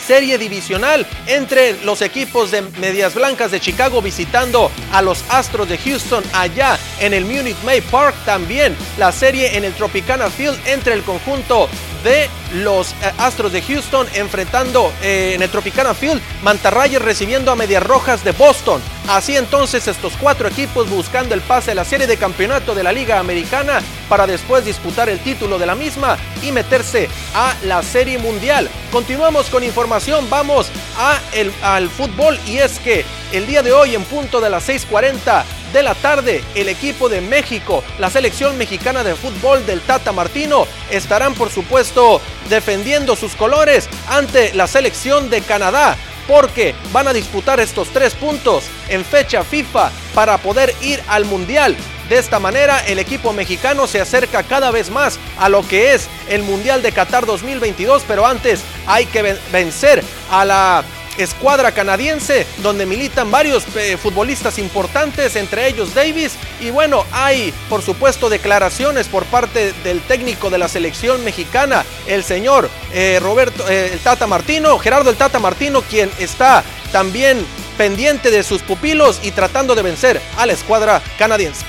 [0.07, 5.77] serie divisional entre los equipos de Medias Blancas de Chicago visitando a los Astros de
[5.77, 8.15] Houston allá en el Munich May Park.
[8.25, 11.67] También la serie en el Tropicana Field entre el conjunto
[12.03, 17.55] de los eh, Astros de Houston enfrentando eh, en el Tropicana Field, Mantarrayas recibiendo a
[17.55, 18.81] Medias Rojas de Boston.
[19.07, 22.91] Así entonces estos cuatro equipos buscando el pase a la serie de campeonato de la
[22.91, 28.17] Liga Americana para después disputar el título de la misma y meterse a la serie
[28.17, 28.69] mundial.
[28.91, 33.95] Continuamos con información, vamos a el, al fútbol y es que el día de hoy
[33.95, 35.43] en punto de las 6.40
[35.77, 40.65] de la tarde, el equipo de México, la selección mexicana de fútbol del Tata Martino,
[40.89, 45.95] estarán por supuesto defendiendo sus colores ante la selección de Canadá
[46.27, 51.77] porque van a disputar estos tres puntos en fecha FIFA para poder ir al Mundial.
[52.09, 56.09] De esta manera, el equipo mexicano se acerca cada vez más a lo que es
[56.27, 60.83] el Mundial de Qatar 2022, pero antes hay que vencer a la
[61.17, 66.33] escuadra canadiense donde militan varios eh, futbolistas importantes, entre ellos Davis.
[66.59, 72.23] Y bueno, hay por supuesto declaraciones por parte del técnico de la selección mexicana, el
[72.23, 77.45] señor eh, Roberto eh, el Tata Martino, Gerardo el Tata Martino, quien está también
[77.77, 81.65] pendiente de sus pupilos y tratando de vencer a la escuadra canadiense.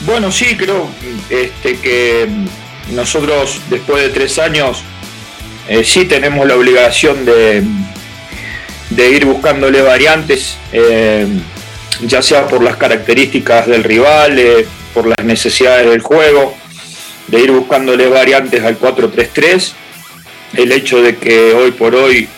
[0.00, 0.88] bueno, sí, creo
[1.30, 2.28] este, que
[2.92, 4.82] nosotros después de tres años
[5.68, 7.62] eh, sí tenemos la obligación de,
[8.90, 11.26] de ir buscándole variantes, eh,
[12.02, 16.54] ya sea por las características del rival, eh, por las necesidades del juego,
[17.28, 19.72] de ir buscándole variantes al 4-3-3.
[20.56, 22.28] El hecho de que hoy por hoy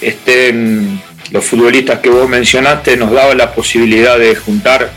[0.00, 4.90] estén los futbolistas que vos mencionaste nos daba la posibilidad de juntar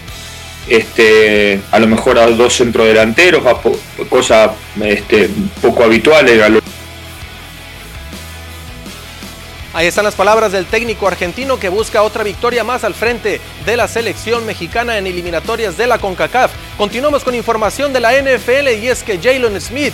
[0.67, 3.43] este, a lo mejor a dos centrodelanteros,
[4.09, 5.29] cosa este,
[5.61, 6.49] poco habituales a
[9.75, 13.75] Ahí están las palabras del técnico argentino que busca otra victoria más al frente de
[13.75, 16.53] la selección mexicana en eliminatorias de la CONCACAF.
[16.77, 19.93] Continuamos con información de la NFL y es que Jalen Smith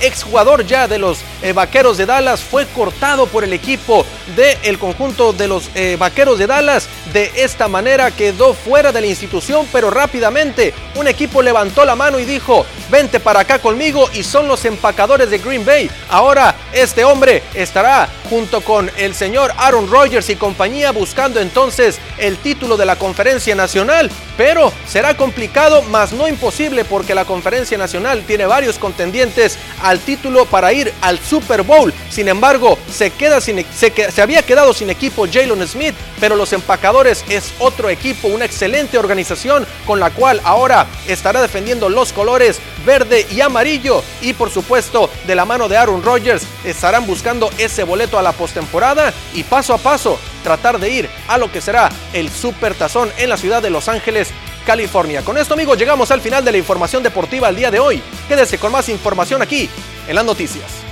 [0.00, 5.32] exjugador ya de los eh, Vaqueros de Dallas, fue cortado por el equipo del conjunto
[5.32, 6.88] de los eh, Vaqueros de Dallas.
[7.12, 12.18] De esta manera quedó fuera de la institución, pero rápidamente un equipo levantó la mano
[12.18, 15.90] y dijo, vente para acá conmigo y son los empacadores de Green Bay.
[16.08, 22.38] Ahora este hombre estará junto con el señor Aaron Rodgers y compañía buscando entonces el
[22.38, 28.24] título de la conferencia nacional, pero será complicado, mas no imposible porque la conferencia nacional
[28.26, 31.92] tiene varios contendientes al título para ir al Super Bowl.
[32.10, 36.52] Sin embargo, se, queda sin, se, se había quedado sin equipo Jalen Smith, pero los
[36.52, 42.60] empacadores es otro equipo, una excelente organización con la cual ahora estará defendiendo los colores
[42.84, 44.02] verde y amarillo.
[44.22, 48.32] Y por supuesto, de la mano de Aaron Rodgers, estarán buscando ese boleto a la
[48.32, 53.10] postemporada y paso a paso tratar de ir a lo que será el Super Tazón
[53.18, 54.28] en la ciudad de Los Ángeles,
[54.66, 55.22] California.
[55.22, 58.02] Con esto amigos llegamos al final de la información deportiva el día de hoy.
[58.28, 59.70] Quédese con más información aquí
[60.06, 60.85] en las noticias.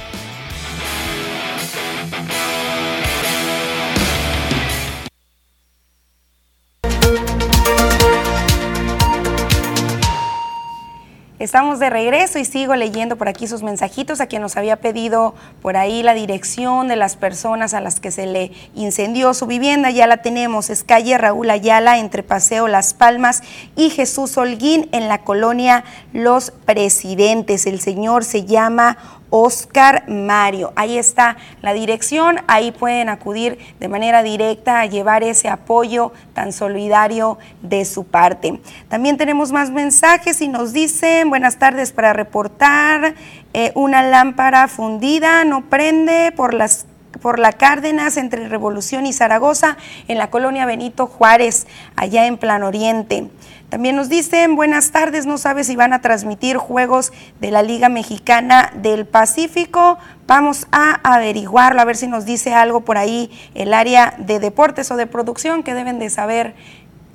[11.44, 15.34] Estamos de regreso y sigo leyendo por aquí sus mensajitos a quien nos había pedido
[15.60, 19.90] por ahí la dirección de las personas a las que se le incendió su vivienda.
[19.90, 23.42] Ya la tenemos, es calle Raúl Ayala entre Paseo Las Palmas
[23.76, 27.66] y Jesús Holguín en la colonia Los Presidentes.
[27.66, 28.96] El señor se llama
[29.36, 30.72] Oscar Mario.
[30.76, 36.52] Ahí está la dirección, ahí pueden acudir de manera directa a llevar ese apoyo tan
[36.52, 38.60] solidario de su parte.
[38.88, 43.16] También tenemos más mensajes y nos dicen, buenas tardes para reportar,
[43.54, 46.86] eh, una lámpara fundida no prende por las
[47.20, 49.76] por la Cárdenas entre Revolución y Zaragoza
[50.08, 51.66] en la colonia Benito Juárez,
[51.96, 53.30] allá en Plan Oriente.
[53.74, 57.88] También nos dicen, buenas tardes, no sabe si van a transmitir juegos de la Liga
[57.88, 59.98] Mexicana del Pacífico.
[60.28, 64.92] Vamos a averiguarlo, a ver si nos dice algo por ahí el área de deportes
[64.92, 66.54] o de producción que deben de saber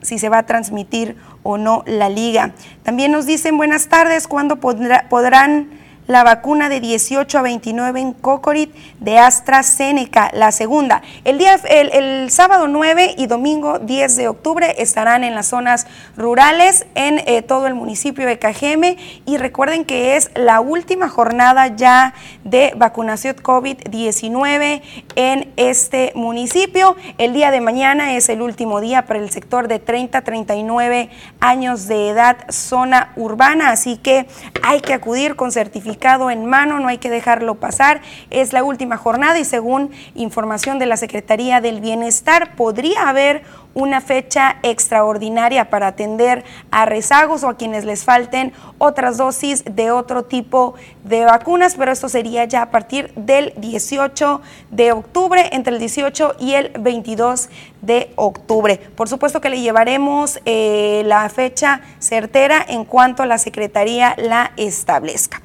[0.01, 2.51] si se va a transmitir o no la liga.
[2.83, 5.69] También nos dicen, buenas tardes, ¿cuándo podrán
[6.09, 11.03] la vacuna de 18 a 29 en Cocorit de AstraZeneca, la segunda.
[11.23, 15.85] El, día, el, sábado 9 y domingo 10 de octubre estarán en las zonas
[16.17, 18.97] rurales en eh, todo el municipio de Cajeme
[19.27, 24.81] y recuerden que es la última jornada ya de vacunación COVID-19
[25.15, 26.95] en este municipio.
[27.19, 31.11] El día de mañana es el último día para el sector de 30 a 39
[31.39, 34.25] años de edad zona urbana, así que
[34.63, 38.01] hay que acudir con certificado en mano, no hay que dejarlo pasar.
[38.29, 43.43] Es la última jornada y según información de la Secretaría del Bienestar, podría haber
[43.73, 49.91] una fecha extraordinaria para atender a rezagos o a quienes les falten otras dosis de
[49.91, 50.73] otro tipo
[51.03, 54.41] de vacunas, pero esto sería ya a partir del 18
[54.71, 57.49] de octubre, entre el 18 y el 22
[57.81, 58.77] de octubre.
[58.95, 65.41] Por supuesto que le llevaremos eh, la fecha certera en cuanto la Secretaría la establezca.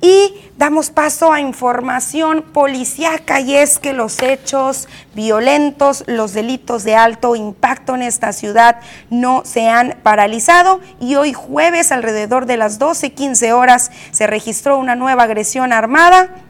[0.00, 6.94] Y damos paso a información policíaca y es que los hechos violentos, los delitos de
[6.94, 8.80] alto impacto en esta ciudad
[9.10, 14.96] no se han paralizado y hoy jueves alrededor de las 12.15 horas se registró una
[14.96, 16.45] nueva agresión armada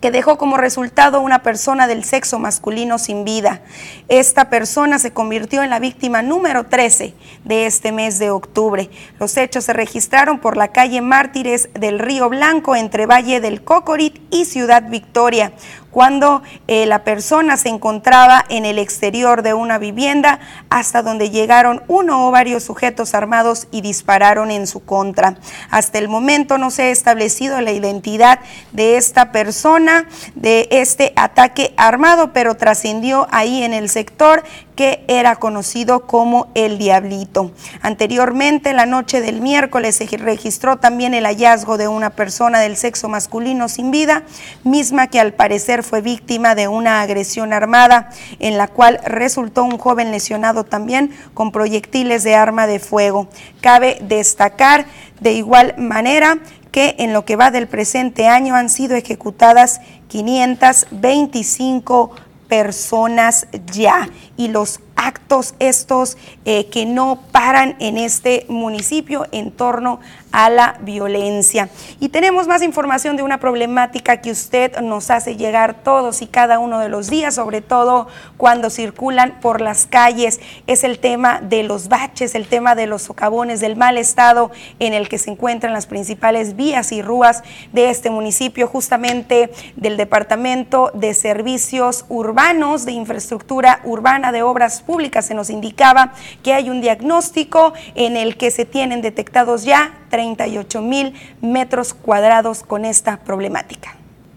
[0.00, 3.62] que dejó como resultado una persona del sexo masculino sin vida.
[4.08, 8.90] Esta persona se convirtió en la víctima número 13 de este mes de octubre.
[9.18, 14.20] Los hechos se registraron por la calle Mártires del Río Blanco entre Valle del Cocorit
[14.30, 15.52] y Ciudad Victoria
[15.98, 20.38] cuando eh, la persona se encontraba en el exterior de una vivienda
[20.70, 25.38] hasta donde llegaron uno o varios sujetos armados y dispararon en su contra.
[25.70, 28.38] Hasta el momento no se ha establecido la identidad
[28.70, 34.44] de esta persona, de este ataque armado, pero trascendió ahí en el sector
[34.78, 37.50] que era conocido como el Diablito.
[37.82, 43.08] Anteriormente, la noche del miércoles, se registró también el hallazgo de una persona del sexo
[43.08, 44.22] masculino sin vida,
[44.62, 49.78] misma que al parecer fue víctima de una agresión armada, en la cual resultó un
[49.78, 53.26] joven lesionado también con proyectiles de arma de fuego.
[53.60, 54.86] Cabe destacar
[55.18, 56.38] de igual manera
[56.70, 62.12] que en lo que va del presente año han sido ejecutadas 525
[62.48, 70.00] personas ya y los actos estos eh, que no paran en este municipio en torno
[70.32, 71.70] a la violencia.
[72.00, 76.58] Y tenemos más información de una problemática que usted nos hace llegar todos y cada
[76.58, 80.40] uno de los días, sobre todo cuando circulan por las calles.
[80.66, 84.92] Es el tema de los baches, el tema de los socavones, del mal estado en
[84.92, 87.42] el que se encuentran las principales vías y rúas
[87.72, 95.26] de este municipio, justamente del Departamento de Servicios Urbanos, de Infraestructura Urbana, de Obras Públicas.
[95.26, 100.80] Se nos indicaba que hay un diagnóstico en el que se tienen detectados ya 38
[100.80, 101.12] mil
[101.42, 103.96] metros cuadrados con esta problemática.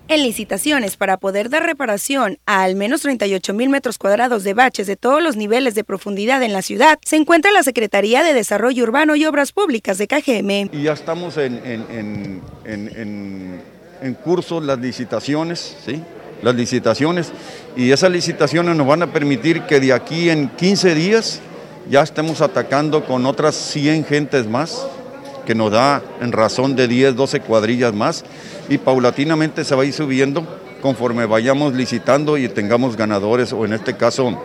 [0.09, 4.87] En licitaciones para poder dar reparación a al menos 38 mil metros cuadrados de baches
[4.87, 8.83] de todos los niveles de profundidad en la ciudad, se encuentra la Secretaría de Desarrollo
[8.83, 10.75] Urbano y Obras Públicas de KGM.
[10.77, 13.61] Y ya estamos en, en, en,
[14.01, 16.03] en curso las licitaciones, ¿sí?
[16.41, 17.31] Las licitaciones,
[17.75, 21.39] y esas licitaciones nos van a permitir que de aquí en 15 días
[21.89, 24.87] ya estemos atacando con otras 100 gentes más,
[25.45, 28.23] que nos da en razón de 10, 12 cuadrillas más
[28.69, 30.45] y paulatinamente se va a ir subiendo
[30.81, 34.41] conforme vayamos licitando y tengamos ganadores o en este caso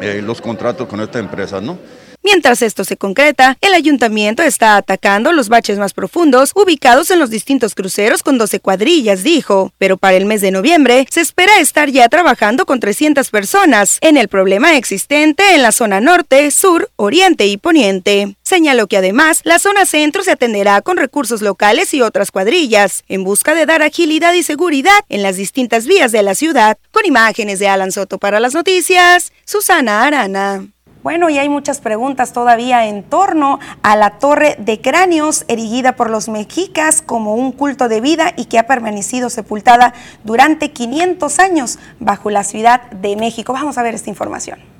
[0.00, 1.78] eh, los contratos con esta empresa, ¿no?
[2.22, 7.30] Mientras esto se concreta, el ayuntamiento está atacando los baches más profundos ubicados en los
[7.30, 9.72] distintos cruceros con 12 cuadrillas, dijo.
[9.78, 14.16] Pero para el mes de noviembre se espera estar ya trabajando con 300 personas en
[14.16, 18.36] el problema existente en la zona norte, sur, oriente y poniente.
[18.42, 23.24] Señaló que además la zona centro se atenderá con recursos locales y otras cuadrillas, en
[23.24, 26.76] busca de dar agilidad y seguridad en las distintas vías de la ciudad.
[26.90, 30.66] Con imágenes de Alan Soto para las noticias, Susana Arana.
[31.02, 36.10] Bueno, y hay muchas preguntas todavía en torno a la torre de cráneos erigida por
[36.10, 39.94] los mexicas como un culto de vida y que ha permanecido sepultada
[40.24, 43.54] durante 500 años bajo la Ciudad de México.
[43.54, 44.79] Vamos a ver esta información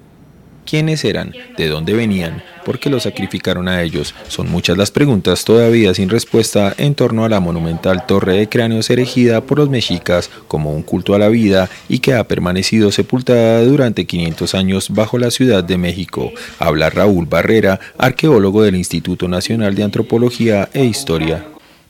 [0.65, 4.15] quiénes eran, de dónde venían, por qué los sacrificaron a ellos.
[4.29, 8.91] Son muchas las preguntas todavía sin respuesta en torno a la monumental torre de cráneos
[8.91, 13.63] erigida por los mexicas como un culto a la vida y que ha permanecido sepultada
[13.65, 16.33] durante 500 años bajo la Ciudad de México.
[16.59, 21.45] Habla Raúl Barrera, arqueólogo del Instituto Nacional de Antropología e Historia.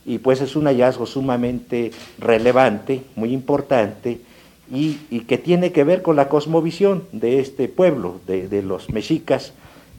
[0.05, 4.19] Y pues es un hallazgo sumamente relevante, muy importante,
[4.71, 9.53] y, que tiene que ver con la cosmovisión de este pueblo, de, los mexicas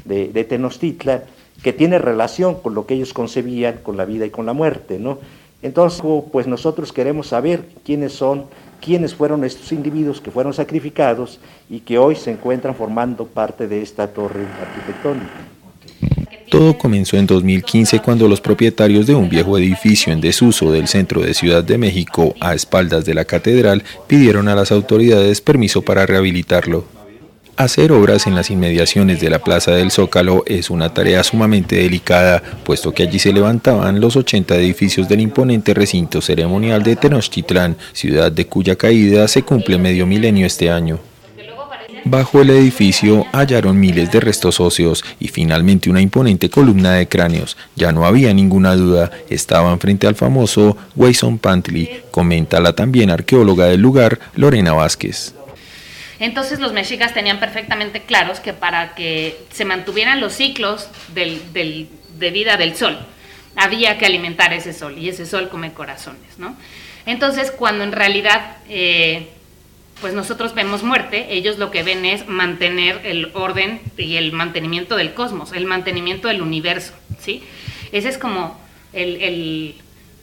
[0.04, 1.24] de, de, Tenochtitlan,
[1.62, 4.98] que tiene relación con lo que ellos concebían con la vida y con la muerte,
[4.98, 5.18] ¿no?
[5.62, 6.02] Entonces,
[6.32, 8.46] pues nosotros queremos saber quiénes son,
[8.80, 11.38] quiénes fueron estos individuos que fueron sacrificados
[11.70, 15.30] y que hoy se encuentran formando parte de esta torre arquitectónica.
[16.52, 21.22] Todo comenzó en 2015 cuando los propietarios de un viejo edificio en desuso del centro
[21.22, 26.04] de Ciudad de México, a espaldas de la catedral, pidieron a las autoridades permiso para
[26.04, 26.84] rehabilitarlo.
[27.56, 32.42] Hacer obras en las inmediaciones de la Plaza del Zócalo es una tarea sumamente delicada,
[32.64, 38.30] puesto que allí se levantaban los 80 edificios del imponente recinto ceremonial de Tenochtitlán, ciudad
[38.30, 41.00] de cuya caída se cumple medio milenio este año.
[42.04, 47.56] Bajo el edificio hallaron miles de restos óseos y finalmente una imponente columna de cráneos.
[47.76, 53.66] Ya no había ninguna duda, estaban frente al famoso Wayson Pantley, comenta la también arqueóloga
[53.66, 55.34] del lugar, Lorena Vázquez.
[56.18, 62.56] Entonces los mexicas tenían perfectamente claros que para que se mantuvieran los ciclos de vida
[62.56, 62.98] del sol,
[63.54, 66.56] había que alimentar ese sol y ese sol come corazones, ¿no?
[67.06, 68.56] Entonces cuando en realidad...
[68.68, 69.31] Eh,
[70.02, 74.96] pues nosotros vemos muerte, ellos lo que ven es mantener el orden y el mantenimiento
[74.96, 77.42] del cosmos, el mantenimiento del universo, ¿sí?
[77.92, 78.60] Esa es como
[78.92, 79.76] el,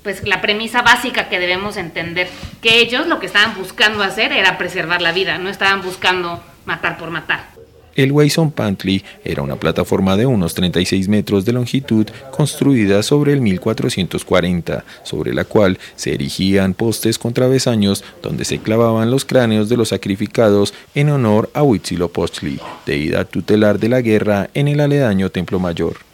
[0.03, 2.29] pues la premisa básica que debemos entender,
[2.61, 6.97] que ellos lo que estaban buscando hacer era preservar la vida, no estaban buscando matar
[6.97, 7.58] por matar.
[7.99, 13.41] El Wayson Pantley era una plataforma de unos 36 metros de longitud construida sobre el
[13.41, 19.75] 1440, sobre la cual se erigían postes con travesaños donde se clavaban los cráneos de
[19.75, 25.59] los sacrificados en honor a Huitzilopochtli, deidad tutelar de la guerra en el aledaño Templo
[25.59, 26.08] Mayor.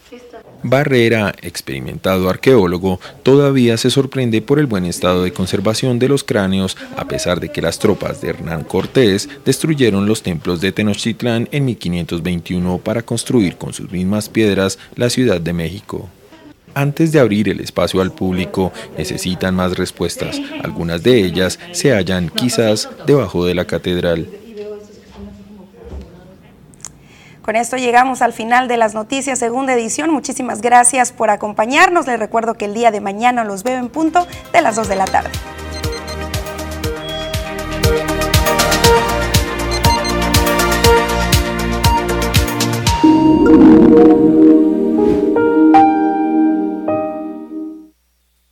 [0.68, 6.76] Barrera, experimentado arqueólogo, todavía se sorprende por el buen estado de conservación de los cráneos,
[6.98, 11.66] a pesar de que las tropas de Hernán Cortés destruyeron los templos de Tenochtitlán en
[11.66, 16.10] 1521 para construir con sus mismas piedras la Ciudad de México.
[16.74, 20.42] Antes de abrir el espacio al público, necesitan más respuestas.
[20.64, 24.28] Algunas de ellas se hallan quizás debajo de la catedral.
[27.46, 30.10] Con esto llegamos al final de las noticias, segunda edición.
[30.10, 32.08] Muchísimas gracias por acompañarnos.
[32.08, 34.96] Les recuerdo que el día de mañana los veo en punto de las 2 de
[34.96, 35.30] la tarde.